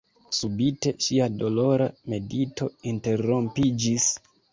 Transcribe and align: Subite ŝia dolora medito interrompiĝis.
Subite 0.35 0.93
ŝia 1.07 1.27
dolora 1.41 1.87
medito 2.13 2.71
interrompiĝis. 2.93 4.09